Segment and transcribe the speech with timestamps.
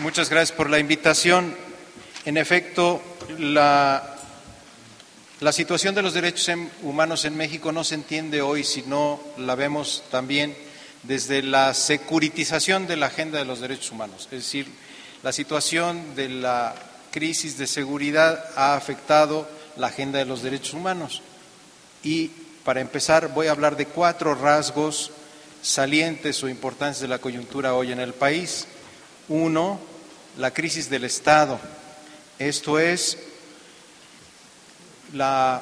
[0.00, 1.56] Muchas gracias por la invitación.
[2.24, 3.02] En efecto,
[3.38, 4.16] la,
[5.50, 10.04] situación de los derechos humanos en México no se entiende hoy si no la vemos
[10.10, 10.56] también
[11.02, 14.28] desde la securitización de la agenda de los derechos humanos.
[14.30, 14.68] Es decir,
[15.24, 16.76] la situación de la
[17.10, 21.22] crisis de seguridad ha afectado la agenda de los derechos humanos.
[22.04, 22.28] Y
[22.64, 25.10] para empezar voy a hablar de cuatro rasgos
[25.60, 28.68] salientes o importantes de la coyuntura hoy en el país.
[29.28, 29.87] Uno,
[30.38, 31.58] la crisis del Estado.
[32.38, 33.18] Esto es
[35.12, 35.60] la,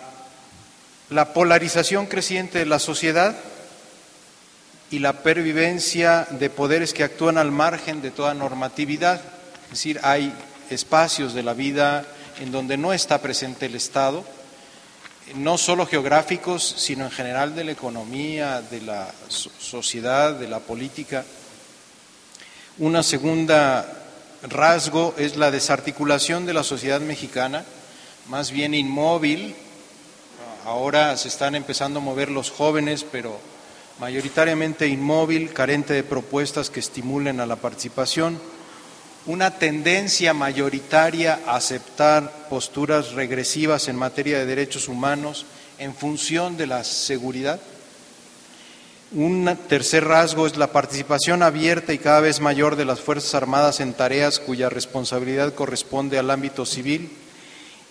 [1.09, 3.35] la polarización creciente de la sociedad
[4.91, 9.21] y la pervivencia de poderes que actúan al margen de toda normatividad.
[9.65, 10.33] Es decir, hay
[10.69, 12.05] espacios de la vida
[12.41, 14.25] en donde no está presente el Estado,
[15.37, 21.25] no solo geográficos, sino en general de la economía, de la sociedad, de la política.
[22.79, 24.06] Una segunda
[24.51, 27.65] rasgo es la desarticulación de la sociedad mexicana,
[28.29, 29.55] más bien inmóvil.
[30.65, 33.39] Ahora se están empezando a mover los jóvenes, pero
[33.99, 38.39] mayoritariamente inmóvil, carente de propuestas que estimulen a la participación,
[39.27, 45.47] una tendencia mayoritaria a aceptar posturas regresivas en materia de derechos humanos
[45.79, 47.61] en función de la seguridad.
[49.13, 53.79] Un tercer rasgo es la participación abierta y cada vez mayor de las Fuerzas Armadas
[53.79, 57.09] en tareas cuya responsabilidad corresponde al ámbito civil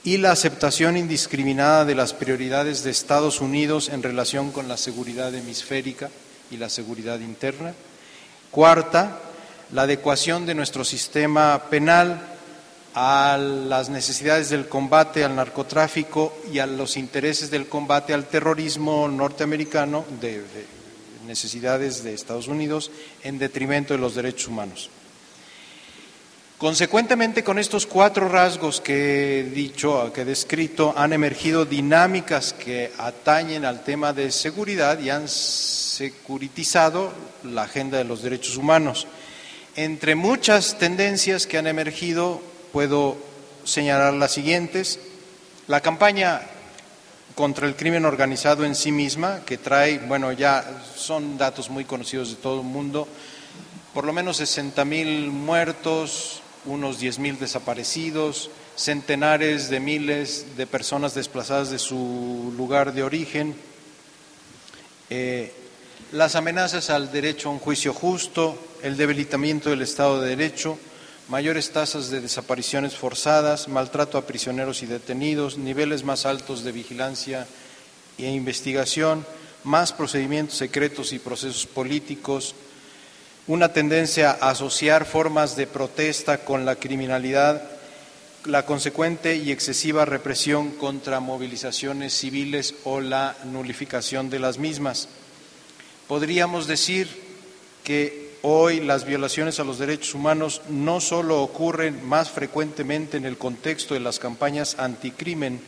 [0.03, 5.33] y la aceptación indiscriminada de las prioridades de Estados Unidos en relación con la seguridad
[5.33, 6.09] hemisférica
[6.51, 7.73] y la seguridad interna.
[8.51, 9.19] Cuarta,
[9.71, 12.21] la adecuación de nuestro sistema penal
[12.93, 19.07] a las necesidades del combate al narcotráfico y a los intereses del combate al terrorismo
[19.07, 20.84] norteamericano, de, de
[21.25, 22.91] necesidades de Estados Unidos,
[23.23, 24.89] en detrimento de los derechos humanos.
[26.57, 32.93] Consecuentemente, con estos cuatro rasgos que he dicho, que he descrito, han emergido dinámicas que
[32.97, 37.11] atañen al tema de seguridad y han securitizado
[37.43, 39.05] la agenda de los derechos humanos.
[39.75, 42.41] Entre muchas tendencias que han emergido,
[42.71, 43.17] puedo
[43.65, 44.99] señalar las siguientes.
[45.67, 46.41] La campaña
[47.35, 50.65] contra el crimen organizado en sí misma, que trae, bueno, ya
[50.95, 53.07] son datos muy conocidos de todo el mundo,
[53.93, 61.69] por lo menos 60 mil muertos, unos 10.000 desaparecidos, centenares de miles de personas desplazadas
[61.69, 63.55] de su lugar de origen,
[65.09, 65.53] eh,
[66.11, 70.77] las amenazas al derecho a un juicio justo, el debilitamiento del Estado de Derecho,
[71.27, 77.47] mayores tasas de desapariciones forzadas, maltrato a prisioneros y detenidos, niveles más altos de vigilancia
[78.17, 79.25] e investigación,
[79.63, 82.53] más procedimientos secretos y procesos políticos,
[83.47, 87.63] una tendencia a asociar formas de protesta con la criminalidad,
[88.45, 95.09] la consecuente y excesiva represión contra movilizaciones civiles o la nulificación de las mismas.
[96.07, 97.09] Podríamos decir
[97.83, 103.37] que hoy las violaciones a los derechos humanos no solo ocurren más frecuentemente en el
[103.37, 105.59] contexto de las campañas anticrimen,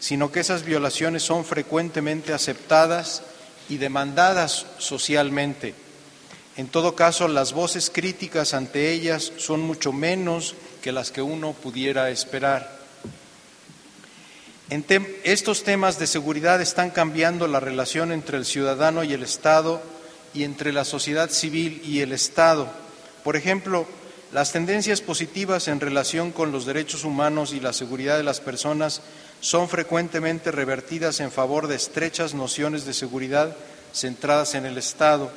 [0.00, 3.22] sino que esas violaciones son frecuentemente aceptadas
[3.68, 5.74] y demandadas socialmente
[6.56, 11.52] en todo caso, las voces críticas ante ellas son mucho menos que las que uno
[11.52, 12.74] pudiera esperar.
[15.22, 19.82] Estos temas de seguridad están cambiando la relación entre el ciudadano y el Estado
[20.36, 22.68] y entre la sociedad civil y el Estado.
[23.24, 23.86] Por ejemplo,
[24.32, 29.02] las tendencias positivas en relación con los derechos humanos y la seguridad de las personas
[29.40, 33.56] son frecuentemente revertidas en favor de estrechas nociones de seguridad
[33.92, 35.32] centradas en el Estado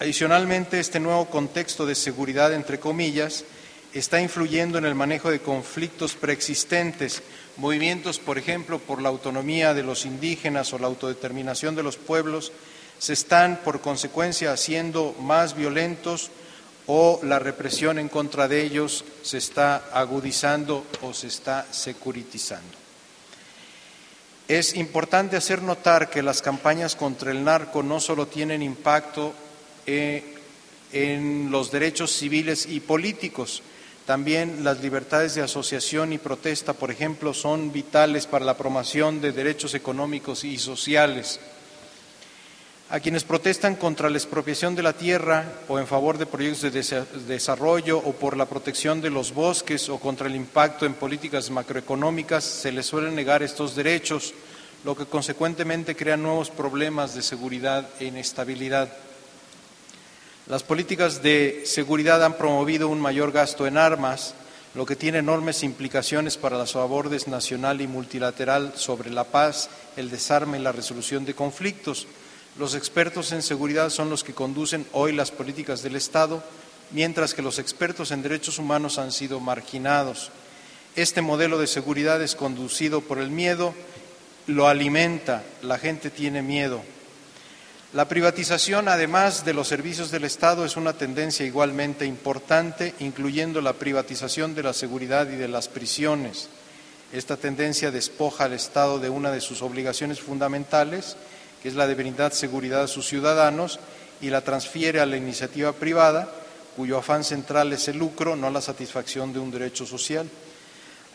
[0.00, 3.44] Adicionalmente, este nuevo contexto de seguridad, entre comillas,
[3.92, 7.22] está influyendo en el manejo de conflictos preexistentes,
[7.58, 12.50] movimientos, por ejemplo, por la autonomía de los indígenas o la autodeterminación de los pueblos,
[13.00, 16.30] se están, por consecuencia, haciendo más violentos
[16.86, 22.78] o la represión en contra de ellos se está agudizando o se está securitizando.
[24.46, 29.32] Es importante hacer notar que las campañas contra el narco no solo tienen impacto
[29.86, 30.36] eh,
[30.92, 33.62] en los derechos civiles y políticos,
[34.10, 39.30] También las libertades de asociación y protesta, por ejemplo, son vitales para la promoción de
[39.30, 41.38] derechos económicos y sociales.
[42.92, 47.04] A quienes protestan contra la expropiación de la tierra o en favor de proyectos de
[47.28, 52.42] desarrollo o por la protección de los bosques o contra el impacto en políticas macroeconómicas
[52.42, 54.34] se les suelen negar estos derechos,
[54.82, 58.92] lo que consecuentemente crea nuevos problemas de seguridad e inestabilidad.
[60.48, 64.34] Las políticas de seguridad han promovido un mayor gasto en armas,
[64.74, 70.10] lo que tiene enormes implicaciones para las abordes nacional y multilateral sobre la paz, el
[70.10, 72.08] desarme y la resolución de conflictos.
[72.58, 76.42] Los expertos en seguridad son los que conducen hoy las políticas del Estado,
[76.90, 80.30] mientras que los expertos en derechos humanos han sido marginados.
[80.96, 83.74] Este modelo de seguridad es conducido por el miedo,
[84.46, 86.82] lo alimenta, la gente tiene miedo.
[87.92, 93.72] La privatización, además de los servicios del Estado, es una tendencia igualmente importante, incluyendo la
[93.72, 96.48] privatización de la seguridad y de las prisiones.
[97.12, 101.16] Esta tendencia despoja al Estado de una de sus obligaciones fundamentales,
[101.62, 103.78] que es la de brindar seguridad a sus ciudadanos,
[104.20, 106.28] y la transfiere a la iniciativa privada,
[106.76, 110.28] cuyo afán central es el lucro, no la satisfacción de un derecho social.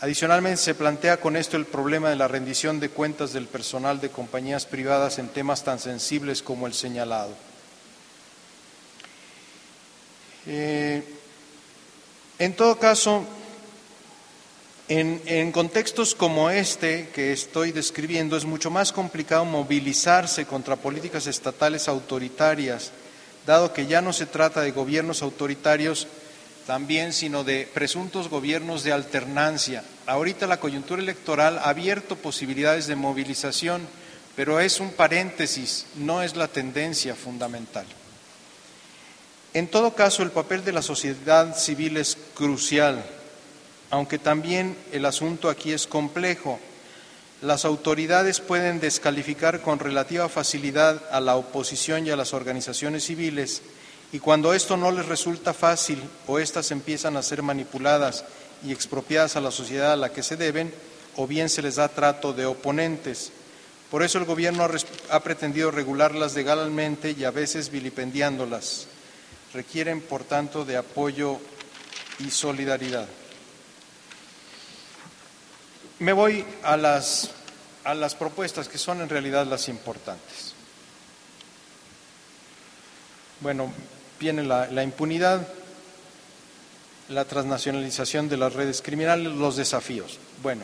[0.02, 4.10] Adicionalmente, se plantea con esto el problema de la rendición de cuentas del personal de
[4.10, 7.32] compañías privadas en temas tan sensibles como el señalado.
[10.48, 11.04] Eh,
[12.38, 13.26] en todo caso,
[14.88, 21.88] en, contextos como este que estoy describiendo, es mucho más complicado movilizarse contra políticas estatales
[21.88, 22.92] autoritarias,
[23.48, 26.08] dado que ya no se trata de gobiernos autoritarios,
[26.68, 29.84] también, sino de presuntos gobiernos de alternancia.
[30.08, 33.88] Ahorita la coyuntura electoral ha abierto posibilidades de movilización,
[34.36, 37.86] pero es un paréntesis, no es la tendencia fundamental.
[39.54, 43.06] En todo caso, el papel de la sociedad civil es crucial,
[43.90, 46.60] aunque también el asunto aquí es complejo.
[47.42, 53.62] Las autoridades pueden descalificar con relativa facilidad a la oposición y a las organizaciones civiles
[54.12, 58.24] y cuando esto no les resulta fácil o éstas empiezan a ser manipuladas
[58.64, 60.74] y expropiadas a la sociedad a la que se deben,
[61.18, 63.32] o bien se les da trato de oponentes.
[63.92, 64.68] Por eso el Gobierno
[65.10, 68.88] ha, pretendido regularlas legalmente y a veces vilipendiándolas.
[69.54, 71.38] Requieren, por tanto, de apoyo
[72.20, 73.08] y solidaridad.
[76.00, 77.32] Me voy a las,
[77.84, 80.54] a las propuestas que son en realidad las importantes.
[83.40, 83.72] Bueno,
[84.20, 85.48] viene la, impunidad,
[87.10, 90.20] la transnacionalización de las redes criminales, los desafíos.
[90.42, 90.64] Bueno,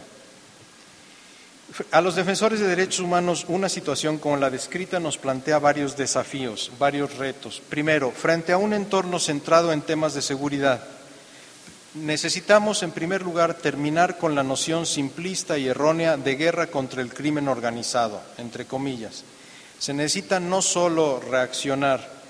[1.91, 6.71] a los defensores de derechos humanos una situación como la descrita nos plantea varios desafíos,
[6.79, 7.61] varios retos.
[7.69, 10.83] Primero, frente a un entorno centrado en temas de seguridad,
[11.93, 17.13] necesitamos en primer lugar terminar con la noción simplista y errónea de guerra contra el
[17.13, 19.23] crimen organizado, entre comillas.
[19.79, 22.21] Se necesita no solo reaccionar,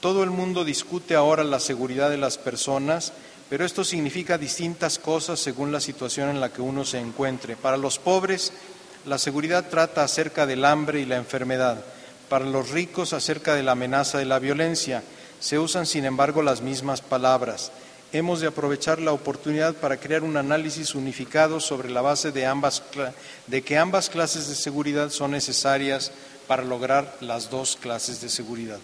[0.00, 3.12] todo el mundo discute ahora la seguridad de las personas,
[3.50, 7.54] pero esto significa distintas cosas según la situación en la que uno se encuentre.
[7.54, 8.50] Para los pobres,
[9.04, 11.84] la seguridad trata acerca del hambre y la enfermedad.
[12.30, 15.02] Para los ricos, acerca de la amenaza de la violencia.
[15.38, 17.70] Se usan, sin embargo, las mismas palabras.
[18.12, 23.78] Hemos de aprovechar la oportunidad para crear un análisis unificado sobre la base de, que
[23.78, 26.10] ambas clases de seguridad son necesarias
[26.48, 28.80] para lograr las dos clases de seguridad.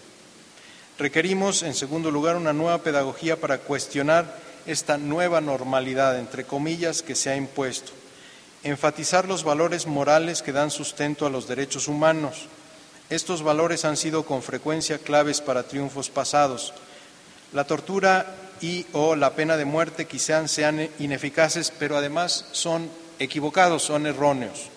[0.97, 4.33] Requerimos, en segundo lugar, una nueva pedagogía para cuestionar
[4.65, 7.91] esta nueva normalidad, entre comillas, que se ha impuesto.
[8.63, 12.47] Enfatizar los valores morales que dan sustento a los derechos humanos.
[13.09, 16.73] Estos valores han sido con frecuencia claves para triunfos pasados.
[17.51, 23.83] La tortura y o la pena de muerte quizás sean ineficaces, pero además son equivocados,
[23.83, 24.69] son erróneos.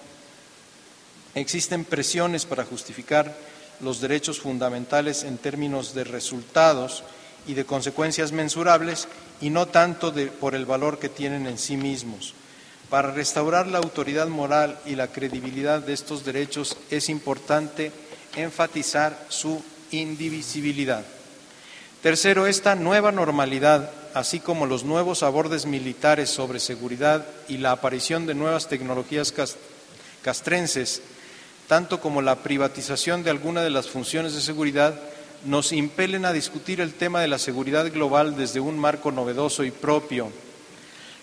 [1.35, 3.37] Existen presiones para justificar
[3.81, 7.05] los derechos fundamentales en términos de resultados
[7.47, 9.09] y de consecuencias mensurables
[9.41, 12.35] y no tanto por el valor que tienen en sí mismos.
[12.91, 17.93] Para restaurar la autoridad moral y la credibilidad de estos derechos es importante
[18.37, 21.05] enfatizar su indivisibilidad.
[22.03, 28.25] Tercero, esta nueva normalidad, así como los nuevos abordes militares sobre seguridad y la aparición
[28.25, 29.35] de nuevas tecnologías
[30.23, 31.03] castrenses,
[31.69, 34.99] tanto como la privatización de alguna de las funciones de seguridad,
[35.45, 39.71] nos impelen a discutir el tema de la seguridad global desde un marco novedoso y
[39.71, 40.31] propio.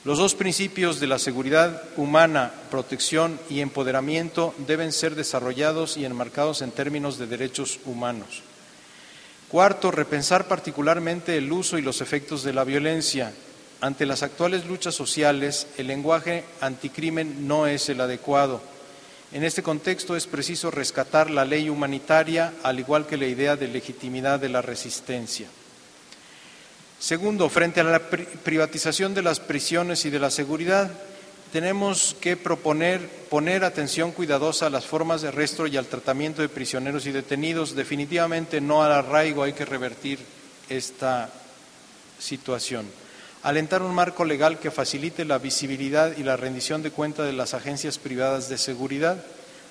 [0.05, 6.61] Los dos principios de la seguridad humana, protección y empoderamiento deben ser desarrollados y enmarcados
[6.61, 8.43] en términos de derechos humanos.
[9.49, 13.33] Cuarto, repensar particularmente el uso y los efectos de la violencia.
[13.79, 18.59] ante las actuales luchas sociales, el lenguaje anticrimen no es el adecuado.
[19.31, 23.67] En este contexto es preciso rescatar la ley humanitaria, al igual que la idea de
[23.67, 25.47] legitimidad de la resistencia.
[26.99, 30.91] Segundo, frente a la privatización de las prisiones y de la seguridad,
[31.51, 36.49] tenemos que proponer poner atención cuidadosa a las formas de arresto y al tratamiento de
[36.49, 37.75] prisioneros y detenidos.
[37.75, 40.19] Definitivamente no al arraigo hay que revertir
[40.69, 41.29] esta
[42.19, 42.87] situación.
[43.43, 47.53] Alentar un marco legal que facilite la visibilidad y la rendición de cuenta de las
[47.53, 49.23] agencias privadas de seguridad.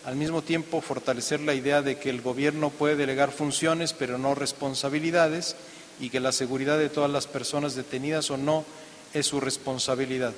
[0.05, 4.35] Al mismo tiempo, fortalecer la idea de que el Gobierno puede delegar funciones, pero no
[4.35, 5.57] responsabilidades
[5.99, 8.65] y que la seguridad de todas las personas detenidas o no
[9.13, 10.33] es su responsabilidad.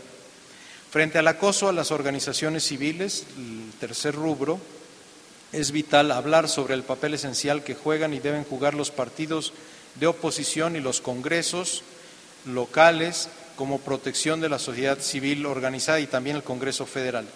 [0.91, 4.59] Frente al acoso a las organizaciones civiles, el tercer rubro,
[5.53, 9.53] es vital hablar sobre el papel esencial que juegan y deben jugar los partidos
[9.97, 11.83] de oposición y los congresos
[12.47, 17.27] locales como protección de la sociedad civil organizada y también el Congreso Federal.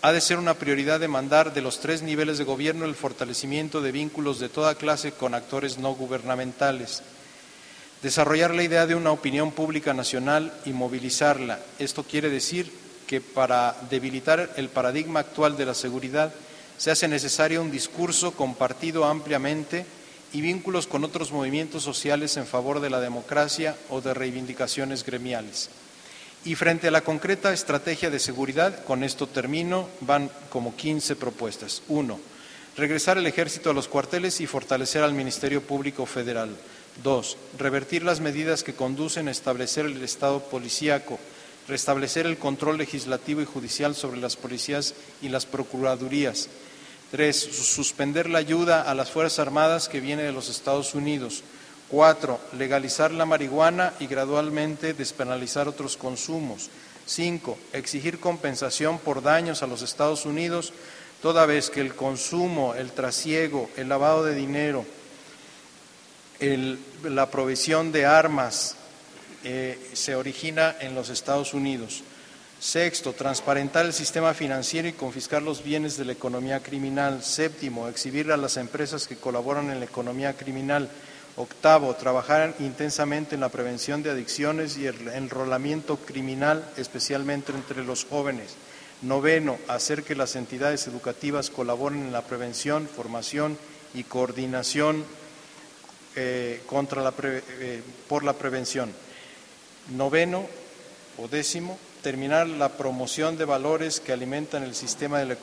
[0.00, 3.92] Ha de ser una prioridad demandar de los tres niveles de gobierno el fortalecimiento de
[3.92, 7.02] vínculos de toda clase con actores no gubernamentales
[8.02, 11.58] Desarrollar la idea de una opinión pública nacional y movilizarla.
[11.80, 12.70] Esto quiere decir
[13.08, 16.32] que para debilitar el paradigma actual de la seguridad
[16.76, 19.84] se hace necesario un discurso compartido ampliamente
[20.32, 25.70] y vínculos con otros movimientos sociales en favor de la democracia o de reivindicaciones gremiales.
[26.44, 31.82] Y frente a la concreta estrategia de seguridad, con esto termino, van como 15 propuestas.
[31.88, 32.20] Uno,
[32.76, 36.50] regresar el ejército a los cuarteles y fortalecer al Ministerio Público Federal.
[37.02, 41.18] Dos, revertir las medidas que conducen a establecer el Estado policíaco,
[41.68, 46.48] restablecer el control legislativo y judicial sobre las policías y las procuradurías.
[47.10, 51.42] Tres, suspender la ayuda a las Fuerzas Armadas que viene de los Estados Unidos.
[51.88, 56.68] Cuatro, legalizar la marihuana y gradualmente despenalizar otros consumos.
[57.06, 60.72] Cinco, exigir compensación por daños a los Estados Unidos,
[61.22, 64.84] toda vez que el consumo, el trasiego, el lavado de dinero,
[66.40, 68.76] la provisión de armas
[69.44, 72.02] eh, se origina en los Estados Unidos.
[72.60, 77.22] Sexto, transparentar el sistema financiero y confiscar los bienes de la economía criminal.
[77.22, 80.88] Séptimo, exhibir a las empresas que colaboran en la economía criminal.
[81.36, 88.04] Octavo, trabajar intensamente en la prevención de adicciones y el enrolamiento criminal, especialmente entre los
[88.04, 88.56] jóvenes.
[89.02, 93.56] Noveno, hacer que las entidades educativas colaboren en la prevención, formación
[93.94, 95.04] y coordinación
[96.20, 98.90] eh, contra la eh, por la prevención.
[99.94, 100.46] Noveno
[101.16, 105.36] o décimo, terminar la promoción de valores que alimentan el sistema de la,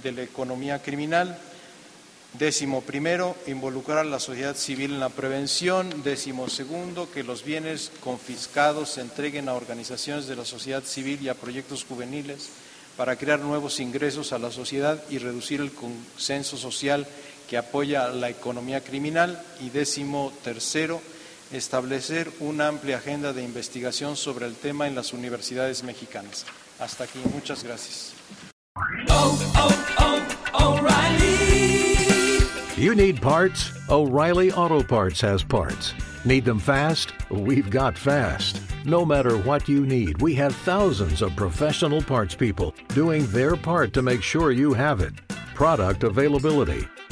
[0.00, 1.36] de la economía criminal.
[2.38, 6.04] Décimo primero, involucrar a la sociedad civil en la prevención.
[6.04, 11.28] Décimo segundo, que los bienes confiscados se entreguen a organizaciones de la sociedad civil y
[11.28, 12.50] a proyectos juveniles
[12.96, 17.08] para crear nuevos ingresos a la sociedad y reducir el consenso social
[17.50, 21.02] que apoya la economía criminal y décimo tercero,
[21.50, 26.46] establecer una amplia agenda de investigación sobre el tema en las universidades mexicanas.
[26.78, 28.12] Hasta aquí, muchas gracias.
[29.08, 30.22] Oh, oh,
[30.54, 30.78] oh,
[32.76, 33.72] you need parts?
[33.88, 35.92] O'Reilly Auto Parts has parts.
[36.24, 37.12] Need them fast?
[37.30, 38.60] We've got fast.
[38.84, 43.92] No matter what you need, we have thousands of professional parts people doing their part
[43.94, 45.14] to make sure you have it.
[45.54, 46.86] Product availability